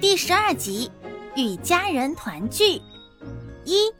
[0.00, 0.88] 第十二集，
[1.34, 2.80] 与家人团聚。
[3.64, 3.92] 一，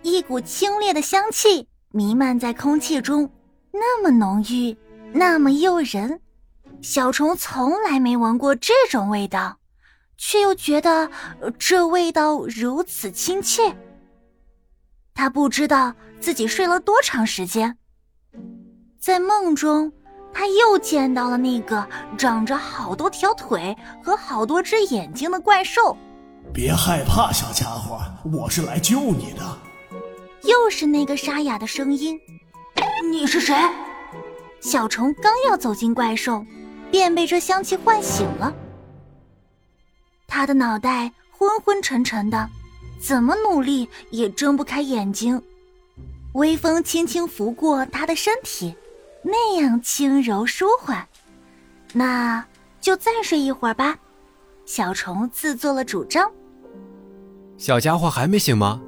[0.00, 3.30] 一股清冽的香气弥漫在空气中，
[3.70, 4.74] 那么浓郁，
[5.12, 6.18] 那么诱人。
[6.80, 9.58] 小虫从来没闻过这种味道，
[10.16, 11.10] 却又觉得
[11.58, 13.76] 这味道如此亲切。
[15.12, 17.76] 他不知道自己睡了多长时间，
[18.98, 19.92] 在梦中。
[20.34, 21.86] 他又见到了那个
[22.16, 25.96] 长着好多条腿和好多只眼睛的怪兽。
[26.52, 28.00] 别害怕，小家伙，
[28.32, 29.58] 我是来救你的。
[30.42, 32.18] 又是那个沙哑的声音。
[33.10, 33.54] 你是谁？
[34.60, 36.44] 小虫刚要走进怪兽，
[36.90, 38.52] 便被这香气唤醒了。
[40.26, 42.48] 他的脑袋昏昏沉沉的，
[43.00, 45.40] 怎么努力也睁不开眼睛。
[46.34, 48.74] 微风轻轻拂过他的身体。
[49.32, 51.08] 那样轻柔舒缓，
[51.94, 52.44] 那
[52.82, 53.96] 就再睡一会儿吧。
[54.66, 56.30] 小虫自作了主张。
[57.56, 58.78] 小家伙还没醒吗？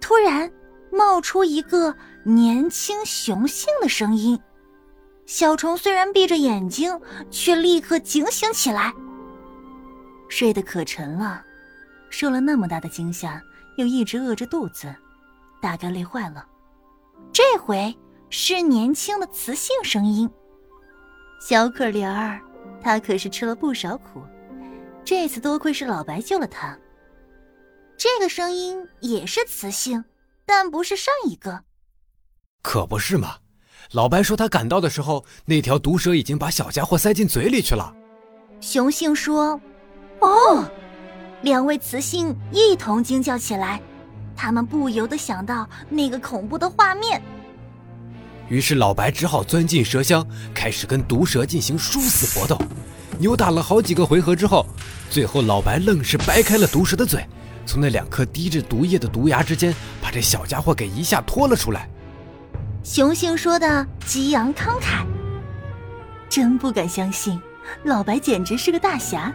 [0.00, 0.50] 突然
[0.90, 4.40] 冒出一个年轻雄性的声音。
[5.26, 6.98] 小虫虽然闭着眼睛，
[7.30, 8.90] 却立刻警醒起来。
[10.30, 11.44] 睡得可沉了，
[12.08, 13.38] 受了那么大的惊吓，
[13.76, 14.94] 又一直饿着肚子，
[15.60, 16.46] 大概累坏了。
[17.34, 17.94] 这回。
[18.34, 20.28] 是年轻的雌性声音，
[21.46, 22.40] 小可怜儿，
[22.82, 24.22] 他可是吃了不少苦，
[25.04, 26.74] 这次多亏是老白救了他。
[27.98, 30.02] 这个声音也是雌性，
[30.46, 31.64] 但不是上一个。
[32.62, 33.36] 可不是嘛！
[33.90, 37.94] 老白说他赶到的时候，那条毒蛇已经把小家伙塞进嘴里去了。
[38.62, 39.60] 雄性说
[40.20, 40.66] ：“哦！”
[41.42, 43.78] 两位雌性一同惊叫起来，
[44.34, 47.22] 他们不由得想到那个恐怖的画面。
[48.52, 50.22] 于是老白只好钻进蛇箱，
[50.52, 52.60] 开始跟毒蛇进行殊死搏斗。
[53.18, 54.66] 扭打了好几个回合之后，
[55.08, 57.26] 最后老白愣是掰开了毒蛇的嘴，
[57.64, 61.88] 从那两颗滴着毒液的毒牙之间，把这小家伙给一下拖了出来。
[62.84, 65.06] 雄性说的激昂慷慨，
[66.28, 67.40] 真不敢相信，
[67.84, 69.32] 老白简直是个大侠。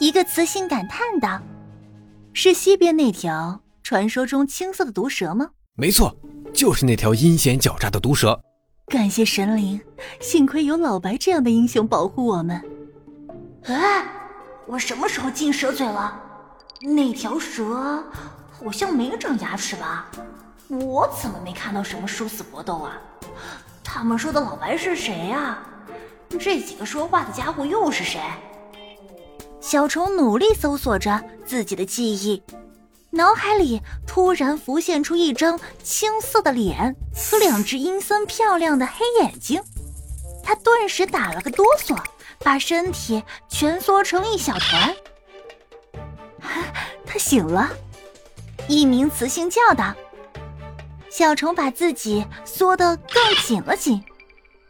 [0.00, 1.40] 一个雌性感叹道
[2.34, 6.12] ：“是西边那条传说中青色的毒蛇吗？”没错。
[6.52, 8.38] 就是那条阴险狡诈的毒蛇，
[8.86, 9.80] 感谢神灵，
[10.20, 12.62] 幸亏有老白这样的英雄保护我们。
[13.64, 14.04] 哎，
[14.66, 16.20] 我什么时候进蛇嘴了？
[16.82, 18.04] 那条蛇
[18.50, 20.10] 好像没长牙齿吧？
[20.68, 22.98] 我怎么没看到什么殊死搏斗啊？
[23.82, 25.58] 他们说的老白是谁呀？
[26.38, 28.20] 这几个说话的家伙又是谁？
[29.60, 32.42] 小虫努力搜索着自己的记忆。
[33.12, 39.60] 脑海里突然浮现出一张青涩的脸和两只阴森漂亮的黑眼睛，
[40.44, 41.98] 他顿时打了个哆嗦，
[42.38, 44.94] 把身体蜷缩成一小团。
[47.04, 47.68] 他醒了，
[48.68, 49.92] 一名雌性叫道
[51.10, 54.00] ：“小虫把自己缩得更紧了紧。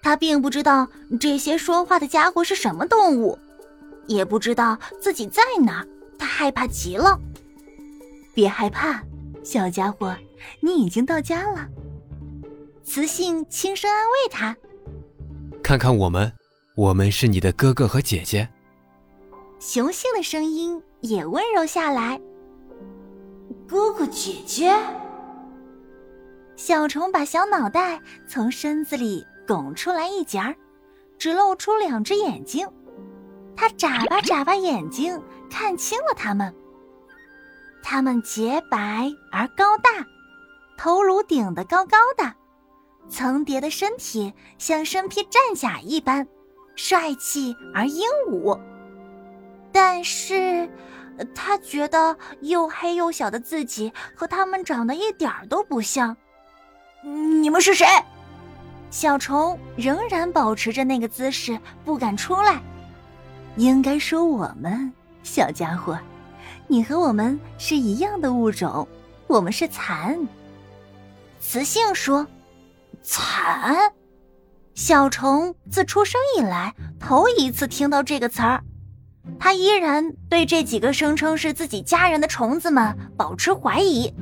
[0.03, 0.89] 他并不知道
[1.21, 3.39] 这些说话的家伙是什么动物，
[4.07, 5.85] 也不知道自己在哪，
[6.19, 7.19] 他害怕极了。”
[8.41, 9.05] 别害怕，
[9.45, 10.17] 小家伙，
[10.61, 11.69] 你已经到家了。
[12.83, 14.57] 雌性轻声安慰他
[15.63, 16.33] ：“看看我们，
[16.75, 18.49] 我们是你的哥哥和姐姐。”
[19.61, 22.19] 雄性的声音也温柔下来
[23.69, 24.75] ：“哥哥姐姐。”
[26.57, 30.57] 小虫把小脑袋从身子里拱出来一截儿，
[31.19, 32.67] 只露出两只眼睛。
[33.55, 36.55] 它眨巴眨巴眼睛，看清了他们。
[37.83, 39.91] 它们洁白而高大，
[40.77, 42.33] 头颅顶得高高的，
[43.09, 46.27] 层叠的身体像身披战甲一般，
[46.77, 48.59] 帅气而英武。
[49.73, 50.69] 但是，
[51.35, 56.17] 他觉得又黑又小的自己和他们长得一点都不像。
[57.03, 57.87] 你们是谁？
[58.91, 62.61] 小虫仍然保持着那个姿势，不敢出来。
[63.57, 65.99] 应该说我们，小家伙。
[66.71, 68.87] 你和我们是一样的物种，
[69.27, 70.17] 我们是蚕。
[71.41, 72.25] 雌性说
[73.03, 73.93] ：“蚕。”
[74.73, 78.63] 小虫自出生以来头一次听到这个词儿，
[79.37, 84.15] 它依然对这几个声称是自己家人的虫子们保持怀疑。